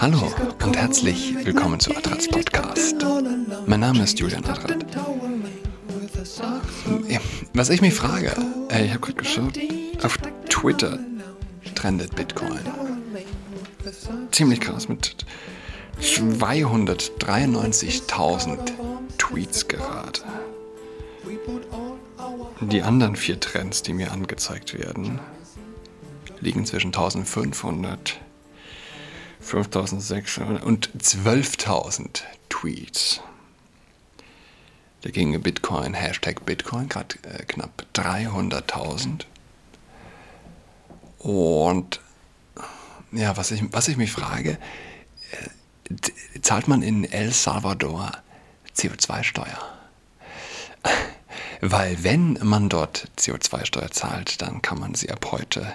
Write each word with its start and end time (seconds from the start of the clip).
Hallo 0.00 0.32
und 0.64 0.76
herzlich 0.76 1.34
willkommen 1.44 1.80
zu 1.80 1.90
Adrats 1.96 2.28
Podcast. 2.28 2.94
Mein 3.66 3.80
Name 3.80 4.04
ist 4.04 4.20
Julian 4.20 4.44
Adrat. 4.44 4.86
Was 7.52 7.70
ich 7.70 7.80
mich 7.80 7.94
frage, 7.94 8.32
äh, 8.70 8.84
ich 8.84 8.90
habe 8.90 9.00
gerade 9.00 9.14
geschaut, 9.14 9.58
auf 10.02 10.16
Twitter 10.48 11.00
trendet 11.74 12.14
Bitcoin. 12.14 12.60
Ziemlich 14.30 14.60
krass 14.60 14.88
mit 14.88 15.26
293.000 16.00 18.70
Tweets 19.18 19.66
gerade. 19.66 20.20
Die 22.60 22.82
anderen 22.82 23.16
vier 23.16 23.40
Trends, 23.40 23.82
die 23.82 23.94
mir 23.94 24.12
angezeigt 24.12 24.78
werden, 24.78 25.18
liegen 26.40 26.66
zwischen 26.66 26.88
1500, 26.88 28.20
5600 29.48 30.62
und 30.62 30.90
12.000 30.98 32.22
Tweets. 32.48 33.20
Da 35.00 35.10
ging 35.10 35.40
Bitcoin, 35.40 35.94
Hashtag 35.94 36.44
Bitcoin, 36.44 36.88
gerade 36.88 37.16
äh, 37.22 37.44
knapp 37.44 37.86
300.000. 37.94 39.24
Und 41.18 42.00
ja, 43.12 43.36
was 43.36 43.50
ich, 43.50 43.62
was 43.72 43.88
ich 43.88 43.96
mich 43.96 44.12
frage, 44.12 44.58
äh, 45.90 46.40
zahlt 46.42 46.68
man 46.68 46.82
in 46.82 47.04
El 47.04 47.32
Salvador 47.32 48.12
CO2-Steuer? 48.76 49.58
Weil 51.60 52.04
wenn 52.04 52.38
man 52.42 52.68
dort 52.68 53.10
CO2-Steuer 53.18 53.90
zahlt, 53.90 54.42
dann 54.42 54.62
kann 54.62 54.78
man 54.78 54.94
sie 54.94 55.10
ab 55.10 55.28
heute 55.32 55.74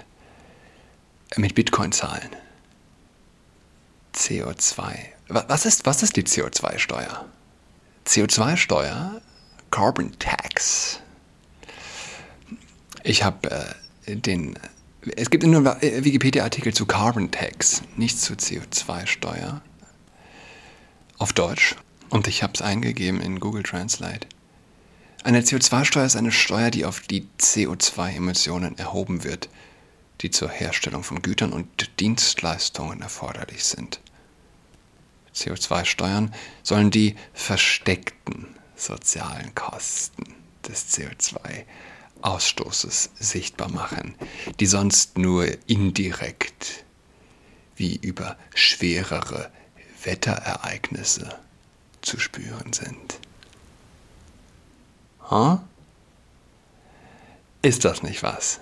mit 1.36 1.54
Bitcoin 1.54 1.92
zahlen. 1.92 2.30
CO2. 4.14 4.96
Was 5.28 5.66
ist, 5.66 5.86
was 5.86 6.02
ist 6.02 6.16
die 6.16 6.22
CO2-Steuer? 6.22 7.26
CO2-Steuer, 8.06 9.20
Carbon 9.70 10.16
Tax. 10.18 11.00
Ich 13.02 13.22
habe 13.22 13.74
äh, 14.06 14.16
den. 14.16 14.58
Es 15.16 15.28
gibt 15.28 15.44
nur 15.44 15.58
einen 15.58 16.04
Wikipedia-Artikel 16.04 16.72
zu 16.72 16.86
Carbon 16.86 17.30
Tax, 17.30 17.82
nicht 17.96 18.20
zu 18.20 18.34
CO2-Steuer. 18.34 19.60
Auf 21.18 21.32
Deutsch. 21.32 21.76
Und 22.10 22.26
ich 22.26 22.42
habe 22.42 22.52
es 22.54 22.62
eingegeben 22.62 23.20
in 23.20 23.40
Google 23.40 23.62
Translate. 23.62 24.26
Eine 25.24 25.40
CO2-Steuer 25.40 26.04
ist 26.04 26.16
eine 26.16 26.32
Steuer, 26.32 26.70
die 26.70 26.84
auf 26.84 27.00
die 27.00 27.26
CO2-Emissionen 27.38 28.78
erhoben 28.78 29.24
wird 29.24 29.48
die 30.20 30.30
zur 30.30 30.48
Herstellung 30.48 31.02
von 31.02 31.22
Gütern 31.22 31.52
und 31.52 32.00
Dienstleistungen 32.00 33.02
erforderlich 33.02 33.64
sind. 33.64 34.00
CO2-Steuern 35.34 36.34
sollen 36.62 36.90
die 36.90 37.16
versteckten 37.32 38.54
sozialen 38.76 39.54
Kosten 39.54 40.34
des 40.66 40.94
CO2-Ausstoßes 40.94 43.10
sichtbar 43.14 43.70
machen, 43.70 44.14
die 44.60 44.66
sonst 44.66 45.16
nur 45.18 45.46
indirekt 45.68 46.84
wie 47.76 47.96
über 47.96 48.36
schwerere 48.54 49.50
Wetterereignisse 50.02 51.38
zu 52.02 52.20
spüren 52.20 52.72
sind. 52.72 53.18
Huh? 55.30 55.58
Ist 57.62 57.84
das 57.84 58.02
nicht 58.02 58.22
was? 58.22 58.60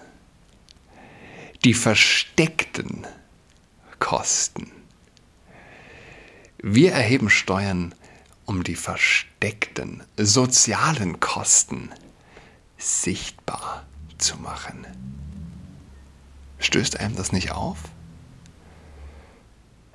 die 1.64 1.74
versteckten 1.74 3.06
Kosten. 3.98 4.70
Wir 6.62 6.92
erheben 6.92 7.28
Steuern, 7.28 7.92
um 8.46 8.62
die 8.62 8.76
versteckten 8.76 10.04
sozialen 10.16 11.18
Kosten 11.18 11.90
sichtbar 12.78 13.84
zu 14.16 14.36
machen. 14.36 14.86
Stößt 16.60 17.00
einem 17.00 17.16
das 17.16 17.32
nicht 17.32 17.50
auf? 17.50 17.78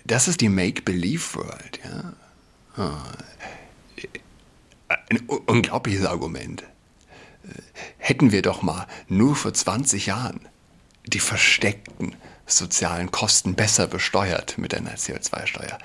Das 0.04 0.28
ist 0.28 0.42
die 0.42 0.50
Make-Believe-World. 0.50 1.80
Ja? 1.86 2.14
Ah. 2.84 3.04
Ein 5.10 5.20
unglaubliches 5.28 6.06
Argument. 6.06 6.64
Hätten 7.98 8.34
wir 8.34 8.42
doch 8.42 8.62
mal 8.62 8.88
nur 9.08 9.38
vor 9.38 9.54
20 9.54 10.08
Jahren 10.08 10.42
die 11.06 11.20
versteckten 11.20 12.16
sozialen 12.46 13.10
Kosten 13.12 13.56
besser 13.56 13.88
besteuert 13.88 14.58
mit 14.58 14.74
einer 14.74 14.96
CO2-Steuer. 14.96 15.78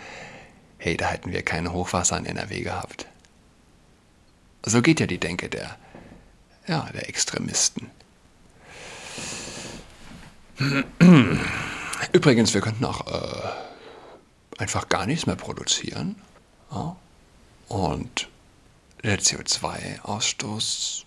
Hey, 0.85 0.97
da 0.97 1.07
hätten 1.07 1.31
wir 1.31 1.43
keine 1.43 1.73
Hochwasser 1.73 2.19
in 2.19 2.27
NRW 2.27 2.63
gehabt. 2.63 3.07
So 4.67 4.83
geht 4.83 4.99
ja 4.99 5.07
die 5.07 5.19
Denke 5.21 5.49
der, 5.49 5.79
ja, 6.67 6.89
der 6.93 7.09
Extremisten. 7.09 7.89
Übrigens, 12.13 12.53
wir 12.53 12.61
könnten 12.61 12.85
auch 12.85 13.07
äh, 13.07 13.49
einfach 14.59 14.89
gar 14.89 15.07
nichts 15.07 15.25
mehr 15.27 15.37
produzieren. 15.37 16.17
Ja? 16.73 16.97
Und 17.69 18.29
der 19.05 19.21
CO2-Ausstoß 19.21 21.05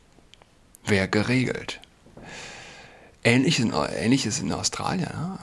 wäre 0.86 1.10
geregelt. 1.10 1.82
Ähnliches 3.26 3.66
in, 3.66 3.74
Ähnliches 3.74 4.40
in 4.40 4.54
Australien. 4.54 5.10
Ja. 5.12 5.38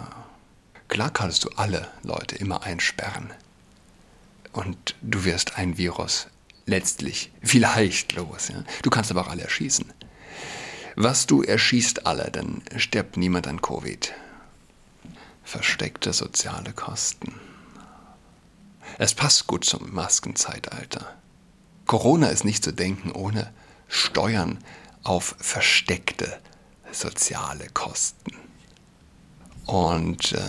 Klar 0.88 1.10
kannst 1.10 1.44
du 1.44 1.50
alle 1.50 1.86
Leute 2.02 2.36
immer 2.36 2.62
einsperren. 2.62 3.30
Und 4.52 4.94
du 5.02 5.24
wirst 5.24 5.56
ein 5.56 5.78
Virus 5.78 6.26
letztlich 6.66 7.32
vielleicht 7.42 8.12
los. 8.12 8.48
Ja. 8.48 8.64
Du 8.82 8.90
kannst 8.90 9.10
aber 9.10 9.22
auch 9.22 9.30
alle 9.30 9.42
erschießen. 9.42 9.92
Was 10.94 11.26
du 11.26 11.42
erschießt 11.42 12.06
alle, 12.06 12.30
dann 12.30 12.62
stirbt 12.76 13.16
niemand 13.16 13.46
an 13.46 13.62
Covid. 13.62 14.12
Versteckte 15.42 16.12
soziale 16.12 16.72
Kosten. 16.72 17.34
Es 18.98 19.14
passt 19.14 19.46
gut 19.46 19.64
zum 19.64 19.92
Maskenzeitalter. 19.92 21.16
Corona 21.86 22.28
ist 22.28 22.44
nicht 22.44 22.62
zu 22.62 22.72
denken 22.72 23.10
ohne 23.10 23.52
Steuern 23.88 24.58
auf 25.02 25.34
versteckte 25.38 26.40
soziale 26.92 27.68
Kosten. 27.68 28.36
Und 29.66 30.32
äh, 30.32 30.40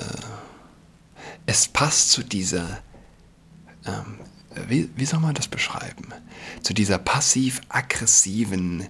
es 1.46 1.68
passt 1.68 2.12
zu 2.12 2.24
dieser, 2.24 2.81
ähm, 3.86 4.20
wie, 4.68 4.90
wie 4.96 5.06
soll 5.06 5.20
man 5.20 5.36
das 5.36 5.48
beschreiben, 5.48 6.10
zu 6.62 6.74
dieser 6.74 6.98
passiv-aggressiven 6.98 8.88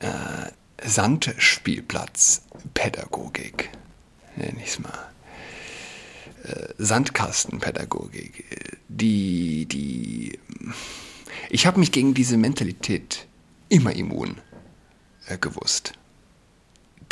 äh, 0.00 0.50
Sandspielplatzpädagogik, 0.82 3.70
nenne 4.36 4.62
ich 4.62 4.68
es 4.68 4.78
mal. 4.78 5.10
Äh, 6.44 6.68
Sandkastenpädagogik, 6.78 8.78
die, 8.88 9.66
die, 9.66 10.38
ich 11.50 11.66
habe 11.66 11.78
mich 11.78 11.92
gegen 11.92 12.14
diese 12.14 12.38
Mentalität 12.38 13.26
immer 13.68 13.94
immun 13.94 14.40
äh, 15.26 15.36
gewusst. 15.38 15.92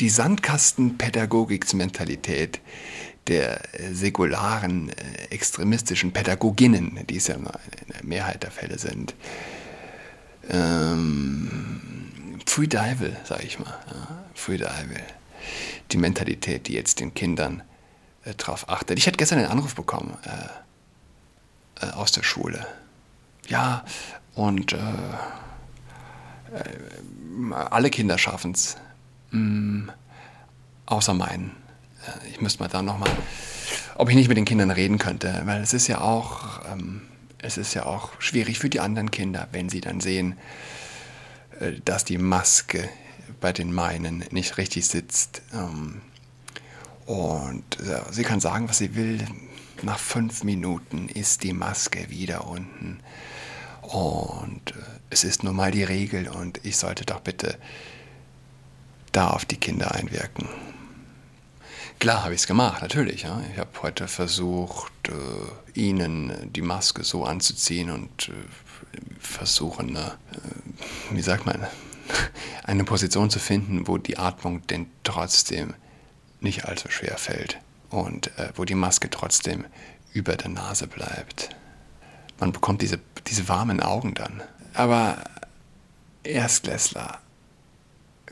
Die 0.01 0.09
Sandkastenpädagogiksmentalität 0.09 2.61
der 3.29 3.61
säkularen, 3.93 4.91
äh, 4.91 4.95
extremistischen 5.31 6.13
Pädagoginnen, 6.13 7.07
die 7.09 7.17
es 7.17 7.29
ja 7.29 7.37
in 7.37 7.45
der 7.45 8.05
Mehrheit 8.05 8.43
der 8.43 8.51
Fälle 8.51 8.79
sind, 8.79 9.15
ähm, 10.49 12.41
Free 12.47 12.67
Dival, 12.67 13.17
sage 13.25 13.45
ich 13.45 13.59
mal. 13.59 13.79
Ja, 13.91 14.25
Free 14.35 14.57
Dival. 14.57 15.03
Die 15.93 15.99
Mentalität, 15.99 16.67
die 16.67 16.75
jetzt 16.75 17.01
den 17.01 17.15
Kindern 17.15 17.63
äh, 18.25 18.35
darauf 18.35 18.69
achtet. 18.69 18.99
Ich 18.99 19.07
hatte 19.07 19.17
gestern 19.17 19.39
einen 19.39 19.49
Anruf 19.49 19.75
bekommen 19.75 20.17
äh, 20.25 21.87
äh, 21.87 21.91
aus 21.93 22.13
der 22.13 22.23
Schule. 22.23 22.67
Ja, 23.49 23.85
und 24.35 24.73
äh, 24.73 24.77
äh, 26.55 27.53
alle 27.53 27.91
Kinder 27.91 28.19
schaffen 28.19 28.53
es. 28.53 28.77
Mm, 29.31 29.89
außer 30.87 31.15
meinen. 31.15 31.53
Äh, 32.07 32.29
ich 32.31 32.41
müsste 32.41 32.63
mal 32.63 32.69
da 32.69 32.83
nochmal, 32.83 33.11
ob 33.97 34.09
ich 34.11 34.17
nicht 34.17 34.29
mit 34.29 34.37
den 34.37 34.45
Kindern 34.45 34.71
reden 34.71 34.99
könnte, 34.99 35.43
weil 35.45 35.63
es 35.63 35.73
ist 35.73 35.87
ja 35.89 36.01
auch, 36.01 36.61
ähm, 36.73 37.03
es 37.39 37.57
ist 37.57 37.75
ja 37.75 37.87
auch 37.87 38.11
schwierig 38.21 38.59
für 38.59 38.69
die 38.69 38.81
anderen 38.81 39.11
Kinder, 39.11 39.49
wenn 39.53 39.69
sie 39.69 39.81
dann 39.81 40.01
sehen, 40.01 40.37
äh, 41.61 41.73
dass 41.85 42.05
die 42.05 42.19
Maske 42.19 42.89
bei 43.41 43.53
den 43.53 43.73
meinen 43.73 44.25
nicht 44.31 44.59
richtig 44.59 44.87
sitzt. 44.87 45.43
Ähm, 45.53 46.01
und 47.07 47.81
äh, 47.81 48.03
sie 48.11 48.23
kann 48.23 48.41
sagen, 48.41 48.69
was 48.69 48.79
sie 48.79 48.95
will. 48.95 49.25
Nach 49.83 49.99
fünf 49.99 50.43
Minuten 50.45 51.09
ist 51.09 51.43
die 51.45 51.53
Maske 51.53 52.11
wieder 52.11 52.47
unten. 52.49 53.01
Und 53.83 54.73
äh, 54.73 54.99
es 55.11 55.25
ist 55.25 55.43
nun 55.43 55.57
mal 55.57 55.71
die 55.71 55.85
Regel 55.85 56.29
und 56.29 56.61
ich 56.65 56.77
sollte 56.77 57.07
doch 57.07 57.21
bitte 57.21 57.57
da 59.13 59.29
auf 59.31 59.45
die 59.45 59.57
Kinder 59.57 59.95
einwirken. 59.95 60.47
Klar 61.99 62.23
habe 62.23 62.35
ich 62.35 62.43
es 62.43 62.47
gemacht, 62.47 62.81
natürlich. 62.81 63.23
Ja. 63.23 63.43
Ich 63.53 63.59
habe 63.59 63.71
heute 63.83 64.07
versucht, 64.07 64.93
äh, 65.09 65.79
ihnen 65.79 66.53
die 66.53 66.63
Maske 66.63 67.03
so 67.03 67.25
anzuziehen 67.25 67.91
und 67.91 68.29
äh, 68.29 68.33
versuchen, 69.19 69.97
äh, 69.97 70.11
wie 71.11 71.23
sagt 71.23 71.45
man, 71.45 71.67
eine 72.65 72.85
Position 72.85 73.31
zu 73.31 73.41
finden, 73.41 73.89
wo 73.89 73.99
die 73.99 74.17
Atmung 74.17 74.65
denn 74.69 74.87
trotzdem 75.03 75.75
nicht 76.41 76.67
allzu 76.67 76.89
schwer 76.89 77.19
fällt 77.19 77.59
und 77.91 78.29
äh, 78.39 78.53
wo 78.55 78.65
die 78.65 78.77
Maske 78.77 79.11
trotzdem 79.11 79.65
über 80.13 80.37
der 80.37 80.51
Nase 80.51 80.87
bleibt. 80.87 81.51
Man 82.39 82.53
bekommt 82.53 82.81
diese, 82.81 83.01
diese 83.27 83.49
warmen 83.49 83.81
Augen 83.81 84.15
dann. 84.15 84.41
Aber 84.73 85.25
Erstklässler, 86.23 87.19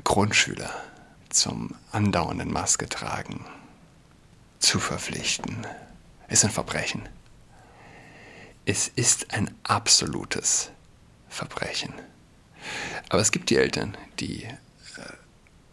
Grundschüler 0.04 0.70
zum 1.30 1.74
andauernden 1.90 2.52
Maske 2.52 2.88
tragen, 2.88 3.44
zu 4.58 4.78
verpflichten, 4.78 5.66
ist 6.28 6.44
ein 6.44 6.50
Verbrechen. 6.50 7.08
Es 8.64 8.88
ist 8.88 9.32
ein 9.32 9.54
absolutes 9.62 10.70
Verbrechen. 11.28 11.92
Aber 13.08 13.20
es 13.20 13.30
gibt 13.30 13.50
die 13.50 13.56
Eltern, 13.56 13.96
die 14.18 14.44
äh, 14.44 14.56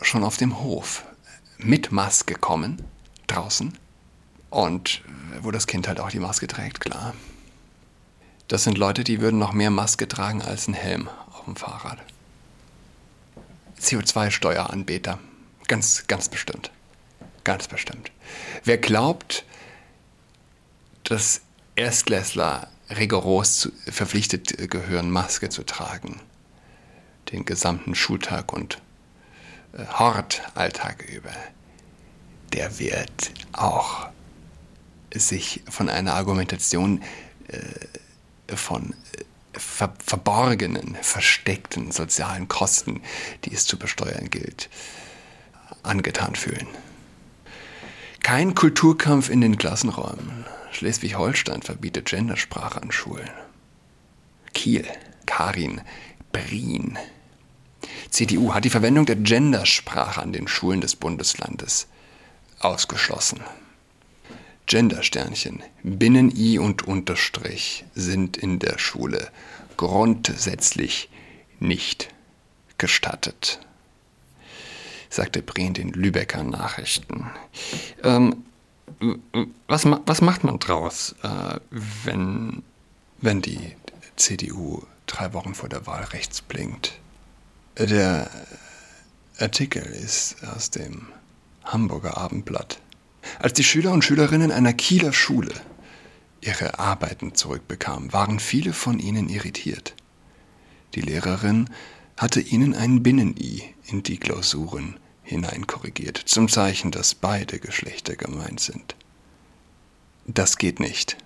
schon 0.02 0.24
auf 0.24 0.38
dem 0.38 0.60
Hof 0.60 1.04
mit 1.58 1.92
Maske 1.92 2.36
kommen, 2.36 2.84
draußen, 3.28 3.78
und 4.50 5.02
wo 5.42 5.50
das 5.50 5.66
Kind 5.66 5.88
halt 5.88 6.00
auch 6.00 6.12
die 6.12 6.20
Maske 6.20 6.46
trägt, 6.48 6.80
klar. 6.80 7.16
Das 8.48 8.64
sind 8.64 8.78
Leute, 8.78 9.04
die 9.04 9.20
würden 9.20 9.40
noch 9.40 9.54
mehr 9.54 9.72
Maske 9.72 10.08
tragen 10.08 10.44
als 10.44 10.68
ein 10.68 10.76
Helm 10.76 11.10
auf 11.32 11.46
dem 11.46 11.56
Fahrrad. 11.56 11.98
CO2-Steueranbeter. 13.82 15.18
Ganz, 15.68 16.06
ganz 16.08 16.30
bestimmt. 16.30 16.72
Ganz 17.44 17.68
bestimmt. 17.68 18.12
Wer 18.64 18.78
glaubt, 18.78 19.46
dass 21.04 21.42
Erstklässler 21.76 22.70
rigoros 22.90 23.60
zu, 23.60 23.72
verpflichtet 23.90 24.70
gehören, 24.70 25.10
Maske 25.10 25.50
zu 25.50 25.64
tragen, 25.64 26.22
den 27.32 27.46
gesamten 27.46 27.96
Schultag 27.96 28.54
und 28.54 28.82
äh, 29.74 29.86
Hortalltag 29.86 31.04
über, 31.10 31.32
der 32.54 32.80
wird 32.80 33.32
auch 33.52 34.08
sich 35.14 35.64
von 35.70 35.90
einer 35.90 36.14
Argumentation 36.14 37.04
äh, 37.48 38.56
von 38.56 38.94
äh, 38.94 39.60
ver 39.60 39.94
verborgenen, 40.04 40.98
versteckten 41.02 41.92
sozialen 41.92 42.48
Kosten, 42.48 43.02
die 43.46 43.54
es 43.54 43.66
zu 43.66 43.78
besteuern 43.78 44.30
gilt, 44.30 44.70
angetan 45.84 46.36
fühlen. 46.36 46.68
Kein 48.24 48.56
Kulturkampf 48.56 49.30
in 49.30 49.42
den 49.42 49.58
Klassenräumen. 49.58 50.46
Schleswig-Holstein 50.72 51.62
verbietet 51.62 52.06
Gendersprache 52.06 52.82
an 52.82 52.92
Schulen. 52.92 53.30
Kiel, 54.54 54.88
Karin, 55.26 55.82
Brien. 56.32 56.98
CDU 58.10 58.54
hat 58.54 58.64
die 58.64 58.70
Verwendung 58.70 59.06
der 59.06 59.18
Gendersprache 59.18 60.22
an 60.22 60.32
den 60.32 60.48
Schulen 60.48 60.80
des 60.80 60.96
Bundeslandes 60.96 61.88
ausgeschlossen. 62.60 63.42
Gendersternchen, 64.68 65.62
Binnen-I 65.84 66.60
und 66.60 66.88
Unterstrich 66.88 67.84
sind 67.94 68.38
in 68.38 68.60
der 68.60 68.80
Schule 68.80 69.30
grundsätzlich 69.76 71.10
nicht 71.60 72.08
gestattet, 72.78 73.60
sagte 75.14 75.44
Breen 75.44 75.76
den 75.76 75.90
Lübecker 75.90 76.44
Nachrichten. 76.44 77.30
Ähm, 78.04 78.46
was, 79.68 79.86
was 79.86 80.22
macht 80.22 80.44
man 80.44 80.60
draus, 80.60 81.16
äh, 81.22 81.60
wenn, 82.04 82.64
wenn 83.20 83.42
die 83.42 83.76
CDU 84.16 84.82
drei 85.06 85.34
Wochen 85.34 85.54
vor 85.54 85.70
der 85.70 85.86
Wahl 85.86 86.04
rechts 86.06 86.42
blinkt? 86.42 87.00
Der 87.78 88.30
Artikel 89.40 89.84
ist 89.84 90.38
aus 90.56 90.72
dem 90.72 91.08
Hamburger 91.64 92.18
Abendblatt. 92.18 92.80
Als 93.40 93.54
die 93.54 93.64
Schüler 93.64 93.92
und 93.92 94.04
Schülerinnen 94.04 94.52
einer 94.52 94.74
Kieler 94.74 95.14
Schule 95.14 95.54
ihre 96.42 96.80
Arbeiten 96.80 97.36
zurückbekamen, 97.36 98.14
waren 98.14 98.40
viele 98.40 98.74
von 98.74 99.00
ihnen 99.00 99.30
irritiert. 99.30 99.96
Die 100.96 101.02
Lehrerin 101.02 101.70
hatte 102.18 102.42
ihnen 102.42 102.76
ein 102.76 103.02
Binnen-I 103.02 103.64
in 103.86 104.04
die 104.04 104.18
Klausuren 104.18 104.98
hineinkorrigiert, 105.24 106.18
zum 106.18 106.50
Zeichen, 106.50 106.92
dass 106.92 107.16
beide 107.16 107.60
Geschlechter 107.60 108.16
gemeint 108.16 108.60
sind. 108.60 108.96
Das 110.26 110.58
geht 110.58 110.80
nicht, 110.80 111.18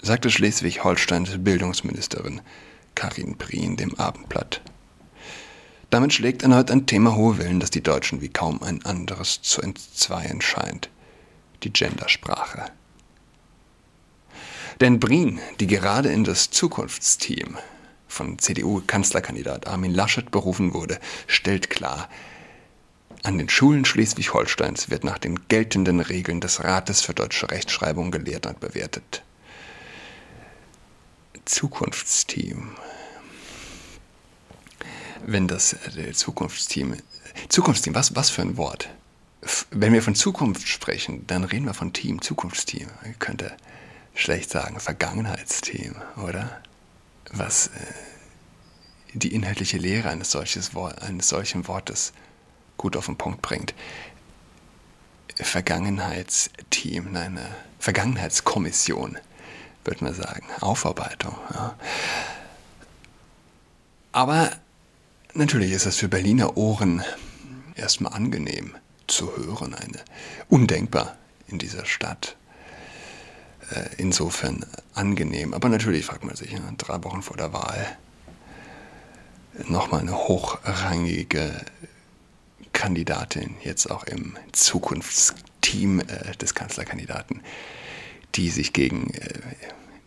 sagte 0.00 0.30
Schleswig-Holsteins 0.30 1.30
Bildungsministerin 1.38 2.40
Karin 2.94 3.36
Prien 3.38 3.76
dem 3.76 3.94
Abendblatt. 3.98 4.60
Damit 5.90 6.14
schlägt 6.14 6.42
erneut 6.42 6.70
ein 6.70 6.86
Thema 6.86 7.16
hohe 7.16 7.38
Wellen, 7.38 7.60
das 7.60 7.70
die 7.70 7.82
Deutschen 7.82 8.20
wie 8.20 8.30
kaum 8.30 8.62
ein 8.62 8.84
anderes 8.84 9.42
zu 9.42 9.60
entzweien 9.60 10.40
scheint 10.40 10.88
die 11.62 11.72
Gendersprache. 11.72 12.70
Denn 14.80 14.98
Brien, 14.98 15.40
die 15.60 15.66
gerade 15.66 16.10
in 16.10 16.24
das 16.24 16.50
Zukunftsteam 16.50 17.56
von 18.08 18.38
CDU-Kanzlerkandidat 18.38 19.66
Armin 19.66 19.94
Laschet 19.94 20.30
berufen 20.30 20.74
wurde, 20.74 20.98
stellt 21.26 21.70
klar, 21.70 22.08
an 23.22 23.38
den 23.38 23.48
Schulen 23.48 23.84
Schleswig-Holsteins 23.84 24.90
wird 24.90 25.04
nach 25.04 25.18
den 25.18 25.48
geltenden 25.48 26.00
Regeln 26.00 26.40
des 26.40 26.62
Rates 26.64 27.02
für 27.02 27.14
deutsche 27.14 27.50
Rechtschreibung 27.50 28.10
gelehrt 28.10 28.46
und 28.46 28.60
bewertet. 28.60 29.22
Zukunftsteam. 31.44 32.70
Wenn 35.24 35.46
das 35.46 35.74
äh, 35.96 36.12
Zukunftsteam. 36.12 36.96
Zukunftsteam, 37.48 37.94
was, 37.94 38.16
was 38.16 38.30
für 38.30 38.42
ein 38.42 38.56
Wort? 38.56 38.88
wenn 39.70 39.92
wir 39.92 40.02
von 40.02 40.14
Zukunft 40.14 40.68
sprechen, 40.68 41.26
dann 41.26 41.44
reden 41.44 41.66
wir 41.66 41.74
von 41.74 41.92
Team, 41.92 42.22
Zukunftsteam. 42.22 42.88
Man 43.02 43.18
könnte 43.18 43.56
schlecht 44.14 44.50
sagen 44.50 44.78
Vergangenheitsteam, 44.78 45.96
oder? 46.24 46.62
Was 47.32 47.68
äh, 47.68 47.70
die 49.14 49.34
inhaltliche 49.34 49.78
Lehre 49.78 50.10
eines, 50.10 50.30
solches, 50.30 50.76
eines 50.76 51.28
solchen 51.28 51.66
Wortes 51.66 52.12
gut 52.82 52.96
auf 52.96 53.06
den 53.06 53.16
Punkt 53.16 53.42
bringt. 53.42 53.74
Vergangenheitsteam, 55.36 57.16
eine 57.16 57.48
Vergangenheitskommission, 57.78 59.18
würde 59.84 60.04
man 60.04 60.14
sagen. 60.14 60.44
Aufarbeitung. 60.60 61.36
Ja. 61.54 61.76
Aber 64.10 64.50
natürlich 65.32 65.70
ist 65.70 65.86
es 65.86 65.96
für 65.96 66.08
Berliner 66.08 66.56
Ohren 66.56 67.02
erstmal 67.76 68.12
angenehm, 68.12 68.74
zu 69.06 69.36
hören, 69.36 69.74
eine 69.74 70.00
undenkbar 70.48 71.16
in 71.46 71.58
dieser 71.58 71.86
Stadt. 71.86 72.36
Äh, 73.70 73.90
insofern 73.96 74.66
angenehm. 74.94 75.54
Aber 75.54 75.68
natürlich 75.68 76.04
fragt 76.04 76.24
man 76.24 76.34
sich, 76.34 76.54
drei 76.78 77.04
Wochen 77.04 77.22
vor 77.22 77.36
der 77.36 77.52
Wahl 77.52 77.96
nochmal 79.68 80.00
eine 80.00 80.16
hochrangige 80.16 81.52
Kandidatin, 82.82 83.54
jetzt 83.62 83.92
auch 83.92 84.02
im 84.02 84.36
Zukunftsteam 84.50 86.00
äh, 86.00 86.36
des 86.38 86.56
Kanzlerkandidaten, 86.56 87.40
die 88.34 88.50
sich 88.50 88.72
gegen 88.72 89.14
äh, 89.14 89.38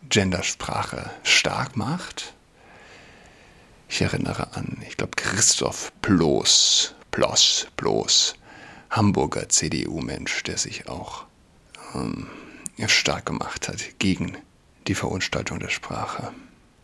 Gendersprache 0.09 1.09
stark 1.23 1.77
macht. 1.77 2.33
Ich 3.87 4.01
erinnere 4.01 4.57
an, 4.57 4.79
ich 4.85 4.97
glaube, 4.97 5.13
Christoph 5.15 5.93
Ploß, 6.01 6.95
Ploss, 7.11 7.67
Ploß, 7.77 8.35
Hamburger 8.89 9.47
CDU-Mensch, 9.47 10.43
der 10.43 10.57
sich 10.57 10.89
auch 10.89 11.23
ähm, 11.93 12.27
stark 12.87 13.25
gemacht 13.25 13.69
hat 13.69 13.99
gegen 13.99 14.37
die 14.87 14.95
Verunstaltung 14.95 15.61
der 15.61 15.69
Sprache. 15.69 16.33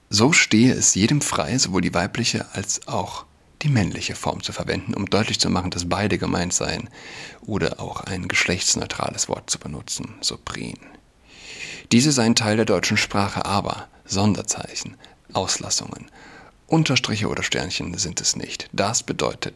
So 0.10 0.32
stehe 0.32 0.74
es 0.74 0.96
jedem 0.96 1.20
frei, 1.20 1.58
sowohl 1.58 1.82
die 1.82 1.94
weibliche 1.94 2.46
als 2.54 2.88
auch 2.88 3.26
die 3.62 3.70
männliche 3.70 4.16
Form 4.16 4.42
zu 4.42 4.54
verwenden, 4.54 4.94
um 4.94 5.06
deutlich 5.06 5.40
zu 5.40 5.50
machen, 5.50 5.72
dass 5.72 5.88
beide 5.88 6.18
gemeint 6.18 6.54
seien, 6.54 6.90
oder 7.42 7.80
auch 7.80 8.02
ein 8.02 8.28
geschlechtsneutrales 8.28 9.30
Wort 9.30 9.50
zu 9.50 9.60
benutzen, 9.60 10.16
so 10.22 10.38
Prien. 10.38 10.80
Diese 11.92 12.12
seien 12.12 12.36
Teil 12.36 12.56
der 12.56 12.66
deutschen 12.66 12.98
Sprache, 12.98 13.46
aber 13.46 13.88
Sonderzeichen, 14.06 14.96
Auslassungen, 15.34 16.10
Unterstriche 16.68 17.28
oder 17.28 17.44
Sternchen 17.44 17.98
sind 17.98 18.22
es 18.22 18.36
nicht. 18.36 18.70
Das 18.72 19.04
bedeutet 19.04 19.56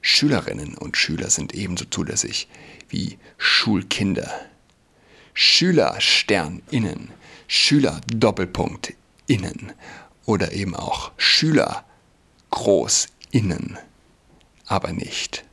Schülerinnen 0.00 0.74
und 0.74 0.96
Schüler 0.96 1.28
sind 1.28 1.54
ebenso 1.54 1.84
zulässig 1.84 2.48
wie 2.88 3.18
Schulkinder. 3.36 4.30
Schüler 5.34 6.00
Stern 6.00 6.62
innen, 6.70 7.10
Schüler 7.46 8.00
Doppelpunkt 8.06 8.94
innen 9.26 9.72
oder 10.24 10.52
eben 10.52 10.74
auch 10.74 11.12
Schüler 11.18 11.84
groß 12.50 13.08
innen, 13.30 13.78
aber 14.66 14.92
nicht 14.92 15.44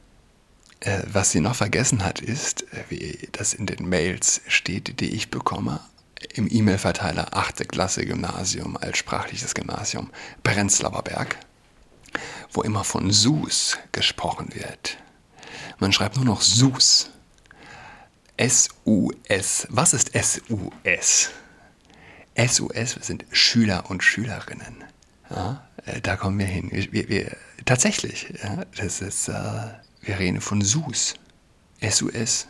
Äh, 0.79 1.01
was 1.11 1.31
sie 1.31 1.41
noch 1.41 1.55
vergessen 1.55 2.03
hat, 2.03 2.19
ist, 2.19 2.63
äh, 2.73 2.83
wie 2.89 3.29
das 3.31 3.53
in 3.53 3.65
den 3.65 3.89
Mails 3.89 4.41
steht, 4.47 4.99
die 4.99 5.09
ich 5.15 5.31
bekomme, 5.31 5.79
im 6.33 6.47
E-Mail-Verteiler 6.49 7.35
8. 7.35 7.67
Klasse 7.67 8.05
Gymnasium 8.05 8.77
als 8.77 8.97
sprachliches 8.99 9.53
Gymnasium 9.55 10.11
Prenzlauer 10.43 11.03
Berg, 11.03 11.37
wo 12.51 12.61
immer 12.61 12.83
von 12.83 13.11
SUS 13.11 13.77
gesprochen 13.91 14.49
wird. 14.53 14.97
Man 15.79 15.93
schreibt 15.93 16.15
nur 16.15 16.25
noch 16.25 16.41
SUS. 16.41 17.09
S-U-S. 18.37 19.67
Was 19.71 19.93
ist 19.93 20.13
S-U-S? 20.13 21.31
SUS 22.37 22.91
sind 23.01 23.25
Schüler 23.31 23.89
und 23.89 24.03
Schülerinnen. 24.03 24.83
Ja, 25.29 25.67
äh, 25.85 26.01
da 26.01 26.15
kommen 26.15 26.39
wir 26.39 26.45
hin. 26.45 26.69
Wir, 26.71 27.09
wir, 27.09 27.35
tatsächlich, 27.65 28.33
ja, 28.43 28.63
das 28.75 29.01
ist, 29.01 29.27
äh, 29.29 29.33
wir 30.01 30.19
reden 30.19 30.41
von 30.41 30.61
SUS. 30.61 31.15
SUS. 31.81 32.47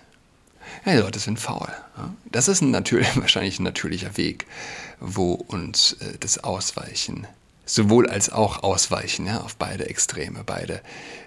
Ja, 0.85 0.93
die 0.93 0.99
Leute 0.99 1.19
sind 1.19 1.39
faul. 1.39 1.71
Ja. 1.97 2.13
Das 2.31 2.47
ist 2.47 2.61
ein 2.61 2.71
natürlich, 2.71 3.15
wahrscheinlich 3.15 3.59
ein 3.59 3.63
natürlicher 3.63 4.17
Weg, 4.17 4.45
wo 4.99 5.33
uns 5.33 5.93
äh, 5.93 6.17
das 6.19 6.43
Ausweichen, 6.43 7.27
sowohl 7.65 8.09
als 8.09 8.29
auch 8.29 8.63
Ausweichen 8.63 9.25
ja, 9.25 9.41
auf 9.41 9.55
beide 9.55 9.89
Extreme, 9.89 10.43
beide 10.45 10.81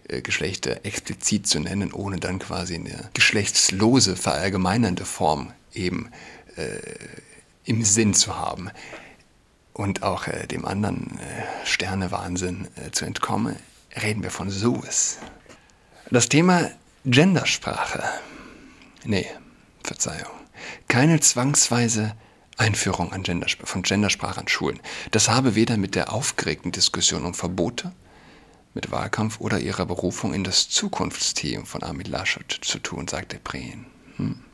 äh, 0.08 0.22
Geschlechter 0.22 0.84
explizit 0.84 1.46
zu 1.46 1.60
nennen, 1.60 1.92
ohne 1.92 2.18
dann 2.18 2.38
quasi 2.38 2.74
eine 2.74 3.10
geschlechtslose, 3.14 4.16
verallgemeinernde 4.16 5.04
Form 5.04 5.52
eben 5.72 6.10
äh, 6.56 6.78
im 7.64 7.84
Sinn 7.84 8.14
zu 8.14 8.36
haben 8.36 8.70
und 9.72 10.02
auch 10.02 10.26
äh, 10.26 10.46
dem 10.46 10.64
anderen 10.64 11.18
äh, 11.18 11.66
Sternewahnsinn 11.66 12.68
äh, 12.76 12.90
zu 12.90 13.04
entkommen, 13.04 13.56
reden 14.02 14.22
wir 14.22 14.30
von 14.30 14.50
SUS. 14.50 15.18
Das 16.10 16.28
Thema 16.28 16.70
Gendersprache. 17.04 18.02
Nee, 19.04 19.26
Verzeihung. 19.82 20.32
Keine 20.88 21.20
zwangsweise 21.20 22.14
Einführung 22.56 23.12
an 23.12 23.22
Gendersp 23.22 23.66
von 23.66 23.82
Gendersprache 23.82 24.40
an 24.40 24.48
Schulen. 24.48 24.80
Das 25.12 25.28
habe 25.28 25.54
weder 25.54 25.78
mit 25.78 25.94
der 25.94 26.12
aufgeregten 26.12 26.72
Diskussion 26.72 27.24
um 27.24 27.32
Verbote, 27.32 27.92
mit 28.74 28.90
Wahlkampf 28.90 29.40
oder 29.40 29.58
ihrer 29.58 29.86
Berufung 29.86 30.34
in 30.34 30.44
das 30.44 30.68
Zukunftsteam 30.68 31.64
von 31.64 31.82
Armin 31.82 32.06
Laschet 32.06 32.58
zu 32.60 32.78
tun, 32.78 33.08
sagte 33.08 33.38
Prehn. 33.38 33.86
Hm. 34.16 34.44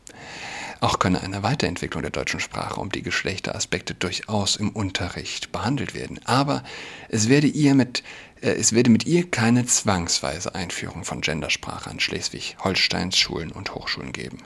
Auch 0.80 0.98
könne 0.98 1.22
eine 1.22 1.42
Weiterentwicklung 1.42 2.02
der 2.02 2.10
deutschen 2.10 2.40
Sprache 2.40 2.80
um 2.80 2.90
die 2.90 3.02
Geschlechteraspekte 3.02 3.94
durchaus 3.94 4.56
im 4.56 4.70
Unterricht 4.70 5.50
behandelt 5.52 5.94
werden. 5.94 6.20
Aber 6.24 6.62
es 7.08 7.28
werde, 7.28 7.46
ihr 7.46 7.74
mit, 7.74 8.02
äh, 8.42 8.50
es 8.50 8.74
werde 8.74 8.90
mit 8.90 9.06
ihr 9.06 9.30
keine 9.30 9.64
zwangsweise 9.64 10.54
Einführung 10.54 11.04
von 11.04 11.22
Gendersprache 11.22 11.90
an 11.90 12.00
Schleswig-Holsteins 12.00 13.16
Schulen 13.16 13.52
und 13.52 13.74
Hochschulen 13.74 14.12
geben. 14.12 14.38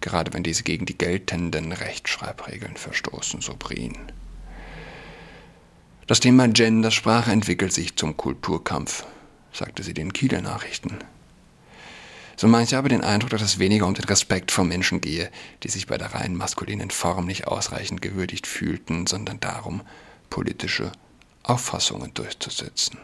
Gerade 0.00 0.32
wenn 0.32 0.42
diese 0.42 0.62
gegen 0.62 0.86
die 0.86 0.96
geltenden 0.96 1.72
Rechtschreibregeln 1.72 2.76
verstoßen, 2.76 3.40
so 3.40 3.54
Brien. 3.58 3.96
Das 6.06 6.20
Thema 6.20 6.48
Gendersprache 6.48 7.30
entwickelt 7.30 7.72
sich 7.72 7.96
zum 7.96 8.16
Kulturkampf, 8.16 9.04
sagte 9.52 9.82
sie 9.82 9.94
den 9.94 10.12
Kieler 10.12 10.42
Nachrichten. 10.42 10.98
So 12.40 12.48
manche 12.48 12.74
habe 12.78 12.88
den 12.88 13.04
Eindruck, 13.04 13.28
dass 13.28 13.42
es 13.42 13.58
weniger 13.58 13.86
um 13.86 13.92
den 13.92 14.06
Respekt 14.06 14.50
vor 14.50 14.64
Menschen 14.64 15.02
gehe, 15.02 15.30
die 15.62 15.68
sich 15.68 15.86
bei 15.86 15.98
der 15.98 16.14
rein 16.14 16.34
maskulinen 16.34 16.90
Form 16.90 17.26
nicht 17.26 17.46
ausreichend 17.46 18.00
gewürdigt 18.00 18.46
fühlten, 18.46 19.06
sondern 19.06 19.40
darum, 19.40 19.82
politische 20.30 20.90
Auffassungen 21.42 22.14
durchzusetzen. 22.14 22.96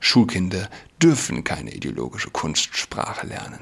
Schulkinder 0.00 0.70
dürfen 1.02 1.44
keine 1.44 1.74
ideologische 1.74 2.30
Kunstsprache 2.30 3.26
lernen. 3.26 3.60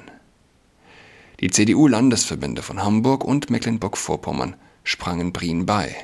Die 1.40 1.50
CDU-Landesverbände 1.50 2.62
von 2.62 2.84
Hamburg 2.84 3.24
und 3.24 3.50
Mecklenburg-Vorpommern 3.50 4.54
sprangen 4.84 5.32
Brien 5.32 5.66
bei. 5.66 5.96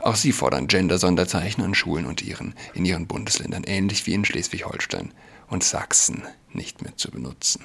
Auch 0.00 0.16
sie 0.16 0.32
fordern 0.32 0.66
Gender-Sonderzeichen 0.66 1.62
an 1.62 1.76
Schulen 1.76 2.06
und 2.06 2.20
ihren, 2.20 2.56
in 2.74 2.84
ihren 2.84 3.06
Bundesländern, 3.06 3.62
ähnlich 3.62 4.08
wie 4.08 4.14
in 4.14 4.24
Schleswig-Holstein 4.24 5.14
und 5.52 5.62
Sachsen, 5.62 6.22
nicht 6.52 6.82
mehr 6.82 6.96
zu 6.96 7.10
benutzen. 7.10 7.64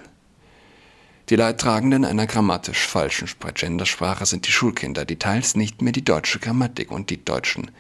Die 1.30 1.36
Leidtragenden 1.36 2.06
einer 2.06 2.28
grammatisch 2.28 2.88
falschen 2.88 3.28
Gendersprache 3.54 4.26
sind 4.26 4.48
die 4.48 4.52
Schulkinder, 4.52 5.06
die 5.06 5.18
teils 5.18 5.56
nicht 5.56 5.82
mehr 5.82 5.94
die 5.94 6.06
deutsche 6.06 6.40
Grammatik 6.40 6.92
und 6.92 7.10
die 7.10 7.24
deutschen 7.24 7.72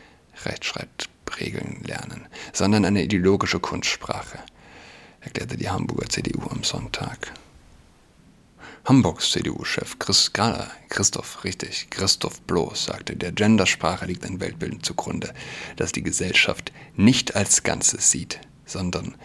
Rechtschreibregeln 0.46 1.84
lernen, 1.84 2.28
sondern 2.54 2.86
eine 2.86 3.04
ideologische 3.04 3.60
Kunstsprache, 3.60 4.40
erklärte 5.22 5.58
die 5.58 5.70
Hamburger 5.70 6.10
CDU 6.10 6.50
am 6.50 6.64
Sonntag. 6.64 7.34
Hamburgs 8.86 9.32
CDU-Chef 9.32 10.00
Chris, 10.00 10.32
Christoph, 10.88 11.44
richtig, 11.44 11.90
Christoph 11.90 12.42
Bloß 12.44 12.86
sagte, 12.86 13.18
der 13.18 13.34
Gendersprache 13.34 14.06
liegt 14.06 14.26
ein 14.26 14.40
Weltbild 14.40 14.86
zugrunde, 14.86 15.34
das 15.76 15.92
die 15.92 16.04
Gesellschaft 16.04 16.72
nicht 16.96 17.36
als 17.36 17.64
Ganzes 17.64 18.12
sieht, 18.12 18.40
sondern 18.66 19.16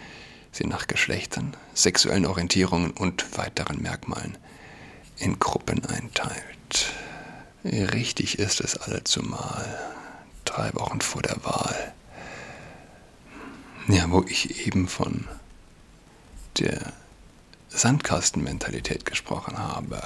sie 0.53 0.65
nach 0.65 0.87
Geschlechtern, 0.87 1.57
sexuellen 1.75 2.27
Orientierungen 2.27 2.93
und 2.93 3.37
weiteren 3.37 3.83
Merkmalen 3.83 4.39
in 5.17 5.39
Gruppen 5.39 5.85
einteilt. 5.87 6.93
Richtig 7.65 8.39
ist 8.39 8.61
es 8.61 8.77
allezumal, 8.77 9.79
drei 10.45 10.73
Wochen 10.75 11.01
vor 11.01 11.23
der 11.23 11.45
Wahl. 11.45 11.93
Ja, 13.89 14.11
wo 14.11 14.25
ich 14.29 14.67
eben 14.67 14.87
von 14.87 15.27
der 16.59 16.93
Sandkastenmentalität 17.69 19.05
gesprochen 19.05 19.59
habe. 19.59 20.03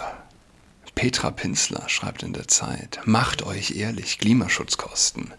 Petra 0.94 1.30
Pinsler 1.30 1.88
schreibt 1.88 2.22
in 2.22 2.32
der 2.32 2.48
Zeit, 2.48 3.00
macht 3.04 3.42
euch 3.42 3.72
ehrlich, 3.76 4.18
Klimaschutz 4.18 4.78
kosten. 4.78 5.32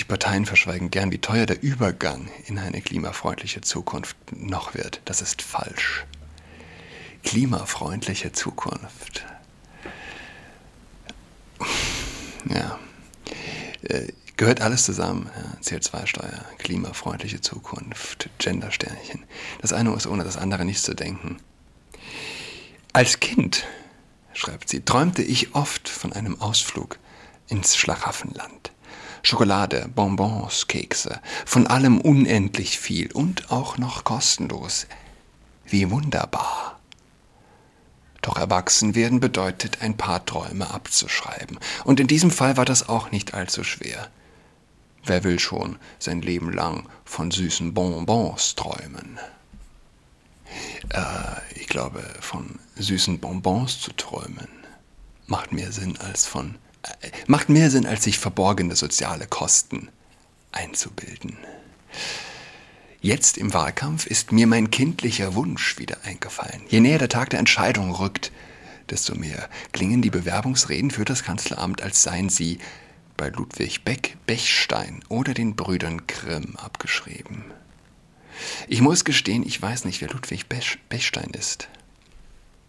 Die 0.00 0.04
Parteien 0.04 0.46
verschweigen 0.46 0.90
gern, 0.90 1.12
wie 1.12 1.18
teuer 1.18 1.44
der 1.44 1.62
Übergang 1.62 2.30
in 2.46 2.58
eine 2.58 2.80
klimafreundliche 2.80 3.60
Zukunft 3.60 4.16
noch 4.34 4.72
wird. 4.72 5.02
Das 5.04 5.20
ist 5.20 5.42
falsch. 5.42 6.06
Klimafreundliche 7.22 8.32
Zukunft. 8.32 9.26
Ja. 12.48 12.78
Äh, 13.82 14.12
Gehört 14.38 14.62
alles 14.62 14.84
zusammen. 14.84 15.28
Ja, 15.36 15.76
CO2-Steuer, 15.76 16.46
klimafreundliche 16.56 17.42
Zukunft, 17.42 18.30
Gendersternchen. 18.38 19.24
Das 19.60 19.74
eine 19.74 19.92
ist 19.92 20.06
ohne 20.06 20.24
das 20.24 20.38
andere 20.38 20.64
nicht 20.64 20.82
zu 20.82 20.94
denken. 20.94 21.36
Als 22.94 23.20
Kind, 23.20 23.66
schreibt 24.32 24.70
sie, 24.70 24.80
träumte 24.80 25.20
ich 25.20 25.54
oft 25.54 25.90
von 25.90 26.14
einem 26.14 26.40
Ausflug 26.40 26.98
ins 27.48 27.76
Schlaraffenland. 27.76 28.72
Schokolade, 29.22 29.88
Bonbons, 29.94 30.66
Kekse, 30.66 31.20
von 31.44 31.66
allem 31.66 32.00
unendlich 32.00 32.78
viel 32.78 33.12
und 33.12 33.50
auch 33.50 33.78
noch 33.78 34.04
kostenlos. 34.04 34.86
Wie 35.64 35.90
wunderbar. 35.90 36.80
Doch 38.22 38.36
erwachsen 38.36 38.94
werden 38.94 39.20
bedeutet, 39.20 39.80
ein 39.82 39.96
paar 39.96 40.24
Träume 40.24 40.70
abzuschreiben. 40.70 41.58
Und 41.84 42.00
in 42.00 42.06
diesem 42.06 42.30
Fall 42.30 42.56
war 42.56 42.64
das 42.64 42.88
auch 42.88 43.10
nicht 43.10 43.34
allzu 43.34 43.64
schwer. 43.64 44.08
Wer 45.04 45.24
will 45.24 45.38
schon 45.38 45.78
sein 45.98 46.20
Leben 46.20 46.52
lang 46.52 46.86
von 47.04 47.30
süßen 47.30 47.72
Bonbons 47.72 48.54
träumen? 48.54 49.18
Äh, 50.90 51.58
ich 51.58 51.68
glaube, 51.68 52.02
von 52.20 52.58
süßen 52.76 53.18
Bonbons 53.18 53.80
zu 53.80 53.92
träumen 53.92 54.48
macht 55.26 55.52
mehr 55.52 55.72
Sinn 55.72 55.96
als 55.98 56.26
von 56.26 56.56
macht 57.26 57.48
mehr 57.48 57.70
Sinn, 57.70 57.86
als 57.86 58.04
sich 58.04 58.18
verborgene 58.18 58.76
soziale 58.76 59.26
Kosten 59.26 59.88
einzubilden. 60.52 61.36
Jetzt 63.00 63.38
im 63.38 63.54
Wahlkampf 63.54 64.06
ist 64.06 64.30
mir 64.30 64.46
mein 64.46 64.70
kindlicher 64.70 65.34
Wunsch 65.34 65.78
wieder 65.78 65.98
eingefallen. 66.04 66.62
Je 66.68 66.80
näher 66.80 66.98
der 66.98 67.08
Tag 67.08 67.30
der 67.30 67.38
Entscheidung 67.38 67.92
rückt, 67.92 68.30
desto 68.90 69.14
mehr 69.14 69.48
klingen 69.72 70.02
die 70.02 70.10
Bewerbungsreden 70.10 70.90
für 70.90 71.04
das 71.04 71.22
Kanzleramt, 71.22 71.80
als 71.82 72.02
seien 72.02 72.28
sie 72.28 72.58
bei 73.16 73.28
Ludwig 73.28 73.84
Beck 73.84 74.16
Bechstein 74.26 75.02
oder 75.08 75.32
den 75.32 75.56
Brüdern 75.56 76.06
Grimm 76.06 76.56
abgeschrieben. 76.56 77.44
Ich 78.68 78.80
muss 78.80 79.04
gestehen, 79.04 79.46
ich 79.46 79.60
weiß 79.60 79.84
nicht, 79.84 80.00
wer 80.00 80.08
Ludwig 80.08 80.48
Bech 80.48 80.78
Bechstein 80.88 81.30
ist. 81.30 81.68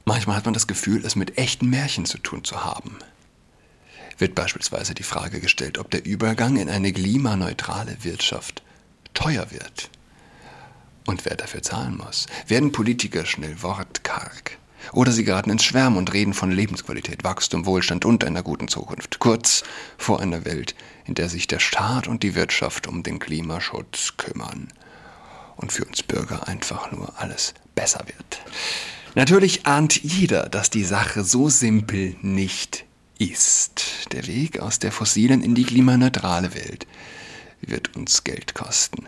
Manchmal 0.05 0.35
hat 0.37 0.45
man 0.45 0.53
das 0.53 0.67
Gefühl, 0.67 1.05
es 1.05 1.15
mit 1.15 1.37
echten 1.37 1.69
Märchen 1.69 2.05
zu 2.05 2.17
tun 2.17 2.43
zu 2.43 2.63
haben. 2.63 2.97
Wird 4.17 4.35
beispielsweise 4.35 4.93
die 4.93 5.03
Frage 5.03 5.39
gestellt, 5.39 5.77
ob 5.77 5.91
der 5.91 6.05
Übergang 6.05 6.57
in 6.57 6.69
eine 6.69 6.91
klimaneutrale 6.93 8.03
Wirtschaft 8.03 8.61
teuer 9.13 9.51
wird. 9.51 9.89
Und 11.07 11.25
wer 11.25 11.35
dafür 11.35 11.61
zahlen 11.61 11.97
muss, 11.97 12.27
werden 12.47 12.71
Politiker 12.71 13.25
schnell 13.25 13.61
wortkarg. 13.63 14.57
Oder 14.93 15.11
sie 15.11 15.23
geraten 15.23 15.51
ins 15.51 15.63
Schwärmen 15.63 15.97
und 15.97 16.11
reden 16.13 16.33
von 16.33 16.51
Lebensqualität, 16.51 17.23
Wachstum, 17.23 17.65
Wohlstand 17.65 18.03
und 18.05 18.23
einer 18.23 18.41
guten 18.43 18.67
Zukunft. 18.67 19.19
Kurz 19.19 19.63
vor 19.97 20.19
einer 20.19 20.43
Welt, 20.45 20.75
in 21.05 21.13
der 21.13 21.29
sich 21.29 21.47
der 21.47 21.59
Staat 21.59 22.07
und 22.07 22.23
die 22.23 22.35
Wirtschaft 22.35 22.87
um 22.87 23.03
den 23.03 23.19
Klimaschutz 23.19 24.17
kümmern. 24.17 24.69
und 25.61 25.71
für 25.71 25.85
uns 25.85 26.01
Bürger 26.03 26.47
einfach 26.47 26.91
nur 26.91 27.19
alles 27.19 27.53
besser 27.75 28.03
wird. 28.07 28.41
Natürlich 29.15 29.65
ahnt 29.65 30.01
jeder, 30.03 30.49
dass 30.49 30.69
die 30.69 30.83
Sache 30.83 31.23
so 31.23 31.49
simpel 31.49 32.15
nicht 32.21 32.85
ist. 33.21 34.11
Der 34.13 34.25
Weg 34.27 34.59
aus 34.59 34.79
der 34.79 34.91
fossilen 34.91 35.43
in 35.43 35.53
die 35.53 35.63
klimaneutrale 35.63 36.55
Welt 36.55 36.87
wird 37.61 37.95
uns 37.95 38.23
Geld 38.23 38.55
kosten. 38.55 39.05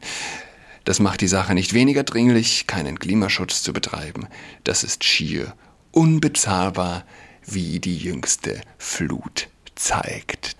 Das 0.86 1.00
macht 1.00 1.22
die 1.22 1.27
Sache 1.27 1.53
nicht 1.53 1.74
weniger 1.74 2.03
dringlich, 2.03 2.67
keinen 2.67 3.00
Klimaschutz 3.00 3.63
zu 3.63 3.74
betreiben. 3.74 4.27
Das 4.63 4.84
ist 4.84 5.03
schier 5.03 5.55
unbezahlbar, 5.91 7.05
wie 7.46 7.79
die 7.79 7.98
jüngste 7.98 8.62
Flut 8.77 9.48
zeigt. 9.75 10.55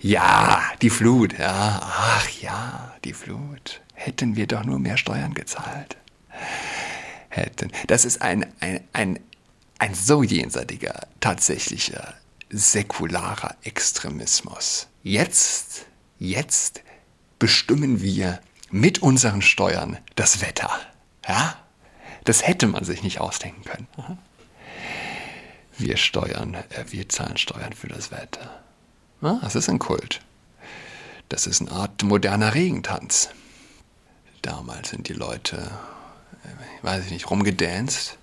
Ja, 0.00 0.62
die 0.82 0.90
Flut, 0.90 1.38
ja, 1.38 1.80
ach 1.82 2.28
ja, 2.40 2.94
die 3.04 3.12
Flut. 3.12 3.80
Hätten 3.94 4.36
wir 4.36 4.46
doch 4.46 4.64
nur 4.64 4.78
mehr 4.78 4.96
Steuern 4.96 5.34
gezahlt. 5.34 5.96
Hätten. 7.28 7.70
Das 7.86 8.04
ist 8.04 8.22
ein, 8.22 8.46
ein, 8.60 8.80
ein, 8.92 9.20
ein 9.78 9.94
so 9.94 10.22
jenseitiger, 10.22 11.06
tatsächlicher, 11.20 12.14
säkularer 12.50 13.56
Extremismus. 13.62 14.88
Jetzt, 15.02 15.86
jetzt 16.18 16.82
bestimmen 17.38 18.02
wir 18.02 18.40
mit 18.70 19.00
unseren 19.00 19.42
Steuern 19.42 19.98
das 20.16 20.40
Wetter. 20.42 20.70
Ja? 21.26 21.56
Das 22.24 22.46
hätte 22.46 22.66
man 22.66 22.84
sich 22.84 23.02
nicht 23.02 23.20
ausdenken 23.20 23.64
können. 23.64 24.18
Wir 25.78 25.96
steuern, 25.96 26.54
äh, 26.54 26.84
wir 26.90 27.08
zahlen 27.08 27.38
Steuern 27.38 27.72
für 27.72 27.88
das 27.88 28.10
Wetter. 28.10 28.62
Ja, 29.22 29.38
das 29.42 29.54
ist 29.54 29.68
ein 29.68 29.78
Kult. 29.78 30.20
Das 31.30 31.46
ist 31.46 31.62
eine 31.62 31.70
Art 31.72 32.02
moderner 32.02 32.54
Regentanz. 32.54 33.30
Damals 34.42 34.90
sind 34.90 35.08
die 35.08 35.14
Leute, 35.14 35.70
äh, 36.44 36.84
weiß 36.84 37.06
ich 37.06 37.10
nicht, 37.10 37.30
rumgedanzt, 37.30 38.18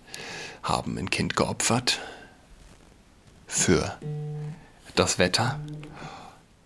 haben 0.62 0.98
ein 0.98 1.10
Kind 1.10 1.36
geopfert 1.36 2.00
für 3.47 3.97
das 4.95 5.17
Wetter 5.17 5.59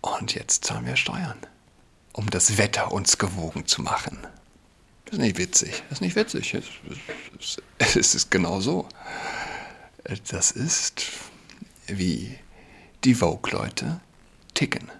und 0.00 0.34
jetzt 0.34 0.64
zahlen 0.64 0.86
wir 0.86 0.96
Steuern 0.96 1.38
um 2.12 2.28
das 2.30 2.58
Wetter 2.58 2.92
uns 2.92 3.18
gewogen 3.18 3.66
zu 3.66 3.82
machen. 3.82 4.18
Das 5.04 5.14
ist 5.14 5.20
nicht 5.20 5.38
witzig. 5.38 5.82
Das 5.88 5.98
ist 5.98 6.00
nicht 6.00 6.16
witzig. 6.16 6.56
Es, 7.78 8.14
ist 8.14 8.30
genau 8.30 8.60
so. 8.60 8.88
Das 10.30 10.50
ist, 10.50 11.06
wie 11.86 12.38
die 13.04 13.14
Vogue-Leute 13.14 14.00
ticken. 14.54 14.90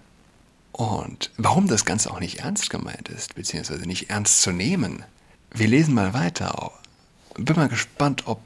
Und 0.71 1.31
warum 1.37 1.67
das 1.67 1.85
Ganze 1.85 2.11
auch 2.11 2.19
nicht 2.19 2.39
ernst 2.39 2.69
gemeint 2.69 3.09
ist, 3.09 3.35
beziehungsweise 3.35 3.83
nicht 3.83 4.09
ernst 4.09 4.41
zu 4.41 4.51
nehmen. 4.51 5.03
Wir 5.51 5.67
lesen 5.67 5.93
mal 5.93 6.13
weiter. 6.13 6.71
Bin 7.35 7.55
mal 7.55 7.69
gespannt, 7.69 8.23
ob, 8.25 8.41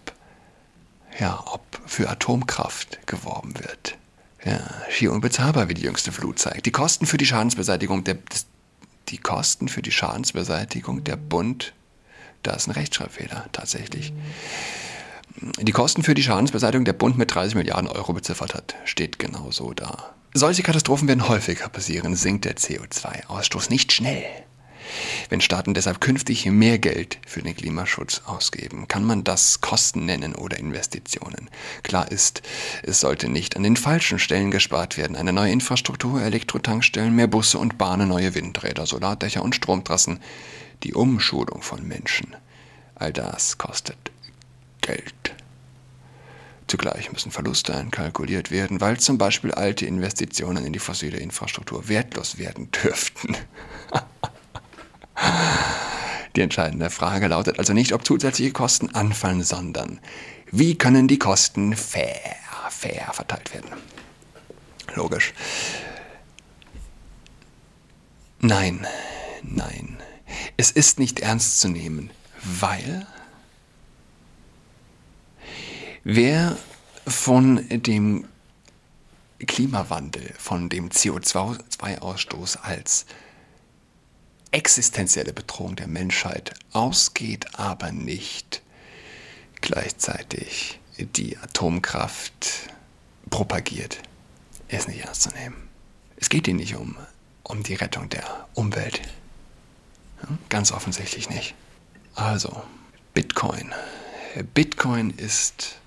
ja, 1.19 1.43
ob 1.51 1.63
für 1.85 2.09
Atomkraft 2.09 3.05
geworben 3.07 3.53
wird. 3.59 3.97
Ja, 4.45 4.59
schier 4.89 5.11
unbezahlbar, 5.11 5.67
wie 5.69 5.73
die 5.73 5.81
jüngste 5.81 6.11
Flut 6.11 6.39
zeigt. 6.39 6.65
Die 6.65 6.71
Kosten 6.71 7.05
für 7.05 7.17
die 7.17 7.25
Schadensbeseitigung 7.25 8.03
der, 8.03 8.15
des, 8.15 8.45
die 9.09 9.17
Kosten 9.17 9.67
für 9.67 9.81
die 9.81 9.91
Schadensbeseitigung 9.91 11.03
der 11.03 11.15
Bund, 11.15 11.73
da 12.43 12.53
ist 12.53 12.67
ein 12.67 12.71
Rechtschreibfehler 12.71 13.47
tatsächlich. 13.51 14.13
Die 15.59 15.71
Kosten 15.71 16.03
für 16.03 16.13
die 16.13 16.23
Schadensbeseitigung 16.23 16.85
der 16.85 16.93
Bund 16.93 17.17
mit 17.17 17.33
30 17.33 17.55
Milliarden 17.55 17.89
Euro 17.89 18.13
beziffert 18.13 18.53
hat, 18.53 18.75
steht 18.85 19.19
genauso 19.19 19.73
da. 19.73 20.15
Solche 20.33 20.63
Katastrophen 20.63 21.07
werden 21.07 21.27
häufiger 21.27 21.67
passieren, 21.69 22.15
sinkt 22.15 22.45
der 22.45 22.57
CO2-Ausstoß 22.57 23.69
nicht 23.69 23.91
schnell. 23.91 24.25
Wenn 25.29 25.41
Staaten 25.41 25.73
deshalb 25.73 26.01
künftig 26.01 26.45
mehr 26.45 26.79
Geld 26.79 27.19
für 27.25 27.41
den 27.41 27.55
Klimaschutz 27.55 28.21
ausgeben, 28.25 28.87
kann 28.87 29.03
man 29.03 29.23
das 29.23 29.61
Kosten 29.61 30.05
nennen 30.05 30.35
oder 30.35 30.57
Investitionen. 30.57 31.49
Klar 31.83 32.11
ist, 32.11 32.41
es 32.83 32.99
sollte 32.99 33.29
nicht 33.29 33.55
an 33.55 33.63
den 33.63 33.75
falschen 33.75 34.19
Stellen 34.19 34.51
gespart 34.51 34.97
werden. 34.97 35.15
Eine 35.15 35.33
neue 35.33 35.51
Infrastruktur, 35.51 36.21
Elektrotankstellen, 36.21 37.15
mehr 37.15 37.27
Busse 37.27 37.59
und 37.59 37.77
Bahnen, 37.77 38.09
neue 38.09 38.35
Windräder, 38.35 38.85
Solardächer 38.85 39.43
und 39.43 39.55
Stromtrassen, 39.55 40.19
die 40.83 40.93
Umschulung 40.93 41.61
von 41.61 41.87
Menschen. 41.87 42.35
All 42.95 43.13
das 43.13 43.57
kostet 43.57 43.97
Geld. 44.81 45.35
Zugleich 46.67 47.13
müssen 47.13 47.31
Verluste 47.31 47.73
einkalkuliert 47.73 48.51
werden, 48.51 48.81
weil 48.81 48.99
zum 48.99 49.17
Beispiel 49.17 49.53
alte 49.53 49.85
Investitionen 49.85 50.65
in 50.65 50.73
die 50.73 50.79
fossile 50.79 51.17
Infrastruktur 51.17 51.87
wertlos 51.87 52.37
werden 52.37 52.69
dürften. 52.83 53.37
Die 56.37 56.41
entscheidende 56.43 56.91
Frage 56.91 57.29
lautet 57.29 57.57
also 57.57 57.73
nicht, 57.73 57.93
ob 57.93 58.05
zusätzliche 58.05 58.51
Kosten 58.51 58.93
anfallen, 58.93 59.41
sondern 59.41 59.99
wie 60.51 60.75
können 60.75 61.07
die 61.07 61.17
Kosten 61.17 61.75
fair, 61.75 62.35
fair 62.69 63.09
verteilt 63.11 63.51
werden. 63.55 63.71
Logisch. 64.93 65.33
Nein, 68.39 68.85
nein. 69.41 69.97
Es 70.57 70.69
ist 70.69 70.99
nicht 70.99 71.21
ernst 71.21 71.59
zu 71.59 71.69
nehmen, 71.69 72.11
weil 72.43 73.07
wer 76.03 76.55
von 77.07 77.65
dem 77.67 78.27
Klimawandel, 79.39 80.35
von 80.37 80.69
dem 80.69 80.89
CO2-Ausstoß 80.89 82.57
als 82.61 83.07
existenzielle 84.57 85.33
Bedrohung 85.33 85.75
der 85.75 85.87
Menschheit 85.87 86.55
ausgeht, 86.73 87.59
aber 87.59 87.91
nicht 87.91 88.63
gleichzeitig 89.61 90.79
die 90.97 91.37
Atomkraft 91.37 92.71
propagiert, 93.29 93.99
ist 94.67 94.87
nicht 94.87 95.05
ernst 95.05 95.21
zu 95.21 95.29
nehmen. 95.29 95.69
Es 96.15 96.29
geht 96.29 96.47
ihnen 96.47 96.57
nicht 96.57 96.75
um, 96.75 96.97
um 97.43 97.61
die 97.61 97.75
Rettung 97.75 98.09
der 98.09 98.47
Umwelt. 98.55 98.99
Ganz 100.49 100.71
offensichtlich 100.71 101.29
nicht. 101.29 101.53
Also, 102.15 102.63
Bitcoin. 103.13 103.71
Bitcoin 104.55 105.11
ist 105.11 105.77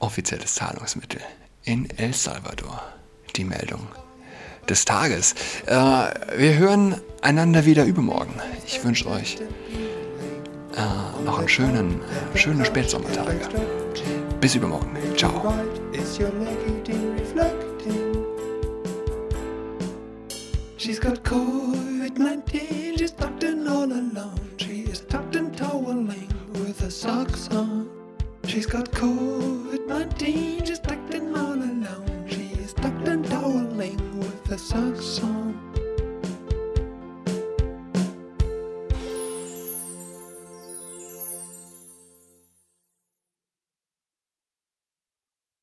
offizielles 0.00 0.54
Zahlungsmittel 0.54 1.22
in 1.64 1.88
El 1.96 2.12
Salvador. 2.12 2.82
Die 3.36 3.44
Meldung 3.44 3.88
des 4.68 4.84
Tages. 4.84 5.34
Äh, 5.66 5.74
wir 6.36 6.58
hören 6.58 6.96
einander 7.22 7.64
wieder 7.64 7.84
übermorgen. 7.84 8.34
Ich 8.66 8.82
wünsche 8.84 9.08
euch 9.08 9.38
äh, 10.76 11.24
noch 11.24 11.38
einen 11.38 11.48
schönen, 11.48 12.00
äh, 12.34 12.38
schöne 12.38 12.64
Spätsommertage. 12.64 13.40
Bis 14.40 14.54
übermorgen. 14.54 14.96
Ciao. 15.16 15.54
She's 20.78 21.00
got 21.00 21.24
COVID-19, 21.24 22.96
she's 22.98 23.10
tucked 23.10 23.42
in 23.42 23.66
all 23.66 23.90
alone. 23.90 24.38
She 24.56 24.82
is 24.82 25.00
tucked 25.00 25.34
in 25.34 25.50
toweling 25.50 26.28
with 26.52 26.78
her 26.80 26.90
socks 26.90 27.48
on. 27.50 27.88
She's 28.44 28.66
got 28.66 28.92
COVID-19, 28.92 30.45